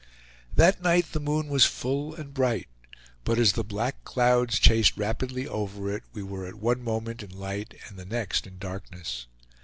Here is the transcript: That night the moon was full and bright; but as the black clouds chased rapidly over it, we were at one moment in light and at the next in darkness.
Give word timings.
That 0.55 0.81
night 0.81 1.11
the 1.11 1.19
moon 1.19 1.47
was 1.47 1.63
full 1.65 2.15
and 2.15 2.33
bright; 2.33 2.67
but 3.23 3.37
as 3.37 3.53
the 3.53 3.63
black 3.63 4.03
clouds 4.03 4.57
chased 4.57 4.97
rapidly 4.97 5.47
over 5.47 5.93
it, 5.95 6.01
we 6.11 6.23
were 6.23 6.47
at 6.47 6.55
one 6.55 6.81
moment 6.83 7.21
in 7.21 7.29
light 7.29 7.75
and 7.87 7.91
at 7.91 7.97
the 8.09 8.15
next 8.15 8.47
in 8.47 8.57
darkness. 8.57 9.27